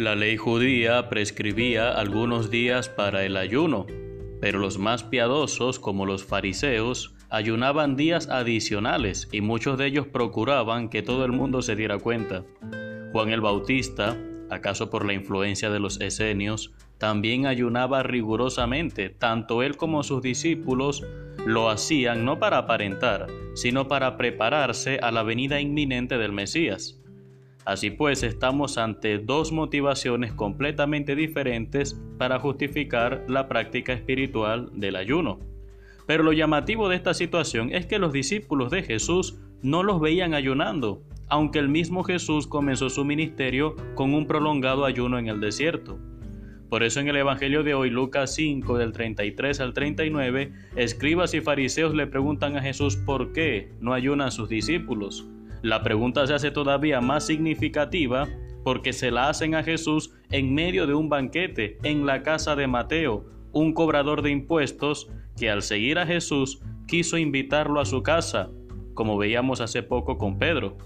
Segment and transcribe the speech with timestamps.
[0.00, 3.86] La ley judía prescribía algunos días para el ayuno,
[4.40, 10.88] pero los más piadosos, como los fariseos, ayunaban días adicionales y muchos de ellos procuraban
[10.88, 12.44] que todo el mundo se diera cuenta.
[13.12, 14.16] Juan el Bautista,
[14.48, 21.04] acaso por la influencia de los esenios, también ayunaba rigurosamente, tanto él como sus discípulos
[21.44, 26.99] lo hacían no para aparentar, sino para prepararse a la venida inminente del Mesías.
[27.64, 35.38] Así pues, estamos ante dos motivaciones completamente diferentes para justificar la práctica espiritual del ayuno.
[36.06, 40.34] Pero lo llamativo de esta situación es que los discípulos de Jesús no los veían
[40.34, 45.98] ayunando, aunque el mismo Jesús comenzó su ministerio con un prolongado ayuno en el desierto.
[46.70, 51.40] Por eso en el Evangelio de hoy, Lucas 5, del 33 al 39, escribas y
[51.40, 55.28] fariseos le preguntan a Jesús por qué no ayunan sus discípulos.
[55.62, 58.28] La pregunta se hace todavía más significativa
[58.64, 62.66] porque se la hacen a Jesús en medio de un banquete en la casa de
[62.66, 68.50] Mateo, un cobrador de impuestos que al seguir a Jesús quiso invitarlo a su casa,
[68.94, 70.76] como veíamos hace poco con Pedro.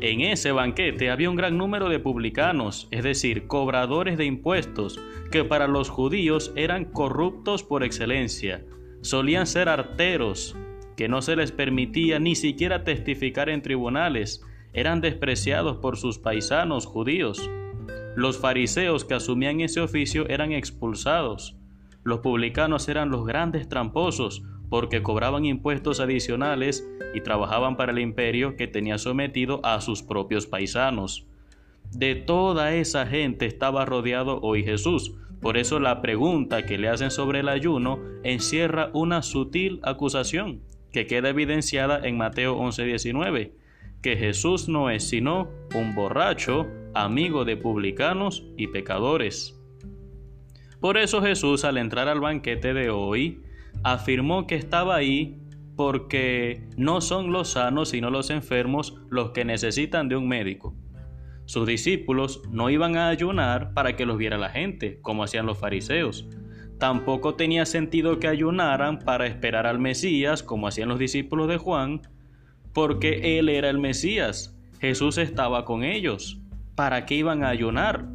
[0.00, 5.44] En ese banquete había un gran número de publicanos, es decir, cobradores de impuestos, que
[5.44, 8.64] para los judíos eran corruptos por excelencia.
[9.00, 10.56] Solían ser arteros,
[11.02, 14.40] que no se les permitía ni siquiera testificar en tribunales,
[14.72, 17.50] eran despreciados por sus paisanos judíos.
[18.14, 21.56] Los fariseos que asumían ese oficio eran expulsados.
[22.04, 28.54] Los publicanos eran los grandes tramposos, porque cobraban impuestos adicionales y trabajaban para el imperio
[28.54, 31.26] que tenía sometido a sus propios paisanos.
[31.90, 35.16] De toda esa gente estaba rodeado hoy Jesús.
[35.40, 40.60] Por eso la pregunta que le hacen sobre el ayuno encierra una sutil acusación
[40.92, 43.52] que queda evidenciada en Mateo 11:19,
[44.02, 49.58] que Jesús no es sino un borracho, amigo de publicanos y pecadores.
[50.80, 53.40] Por eso Jesús al entrar al banquete de hoy
[53.84, 55.38] afirmó que estaba ahí
[55.76, 60.74] porque no son los sanos sino los enfermos los que necesitan de un médico.
[61.44, 65.58] Sus discípulos no iban a ayunar para que los viera la gente, como hacían los
[65.58, 66.28] fariseos.
[66.82, 72.00] Tampoco tenía sentido que ayunaran para esperar al Mesías, como hacían los discípulos de Juan,
[72.72, 74.58] porque Él era el Mesías.
[74.80, 76.40] Jesús estaba con ellos.
[76.74, 78.06] ¿Para qué iban a ayunar?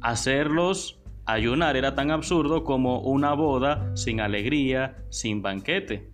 [0.00, 6.12] Hacerlos Ayunar era tan absurdo como una boda sin alegría, sin banquete.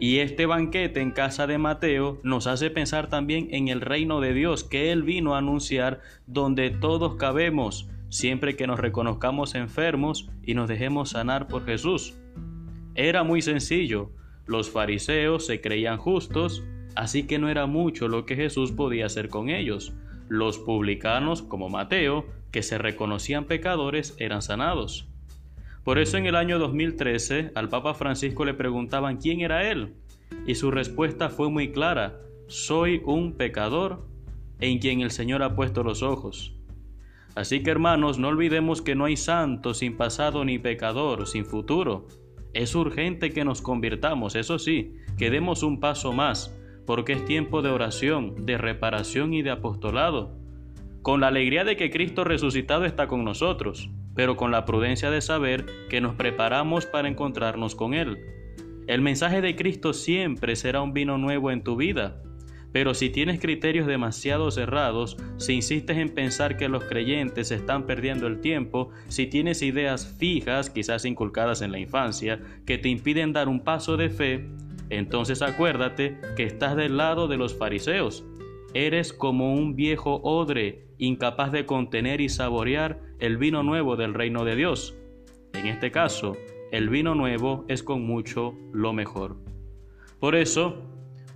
[0.00, 4.34] Y este banquete en casa de Mateo nos hace pensar también en el reino de
[4.34, 10.54] Dios que Él vino a anunciar donde todos cabemos, siempre que nos reconozcamos enfermos y
[10.54, 12.14] nos dejemos sanar por Jesús.
[12.94, 14.10] Era muy sencillo,
[14.46, 16.64] los fariseos se creían justos,
[16.96, 19.92] así que no era mucho lo que Jesús podía hacer con ellos.
[20.28, 25.08] Los publicanos, como Mateo, que se reconocían pecadores eran sanados.
[25.84, 29.94] Por eso en el año 2013 al Papa Francisco le preguntaban quién era él
[30.46, 34.06] y su respuesta fue muy clara, soy un pecador
[34.60, 36.57] en quien el Señor ha puesto los ojos.
[37.38, 42.08] Así que hermanos, no olvidemos que no hay santo sin pasado ni pecador sin futuro.
[42.52, 46.52] Es urgente que nos convirtamos, eso sí, que demos un paso más,
[46.84, 50.36] porque es tiempo de oración, de reparación y de apostolado
[51.02, 55.20] con la alegría de que Cristo resucitado está con nosotros, pero con la prudencia de
[55.20, 58.18] saber que nos preparamos para encontrarnos con Él.
[58.88, 62.20] El mensaje de Cristo siempre será un vino nuevo en tu vida,
[62.72, 68.26] pero si tienes criterios demasiado cerrados, si insistes en pensar que los creyentes están perdiendo
[68.26, 73.48] el tiempo, si tienes ideas fijas, quizás inculcadas en la infancia, que te impiden dar
[73.48, 74.48] un paso de fe,
[74.90, 78.24] entonces acuérdate que estás del lado de los fariseos.
[78.74, 84.44] Eres como un viejo odre incapaz de contener y saborear el vino nuevo del reino
[84.44, 84.94] de Dios.
[85.54, 86.36] En este caso,
[86.70, 89.36] el vino nuevo es con mucho lo mejor.
[90.20, 90.82] Por eso,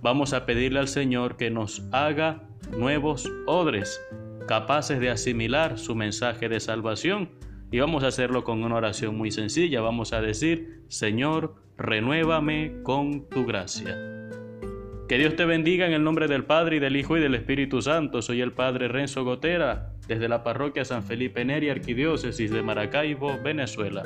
[0.03, 2.43] vamos a pedirle al Señor que nos haga
[2.77, 3.99] nuevos odres,
[4.47, 7.29] capaces de asimilar su mensaje de salvación.
[7.71, 9.81] Y vamos a hacerlo con una oración muy sencilla.
[9.81, 13.97] Vamos a decir, Señor, renuévame con tu gracia.
[15.07, 17.81] Que Dios te bendiga en el nombre del Padre y del Hijo y del Espíritu
[17.81, 18.21] Santo.
[18.21, 24.03] Soy el Padre Renzo Gotera, desde la parroquia San Felipe Neri, Arquidiócesis de Maracaibo, Venezuela.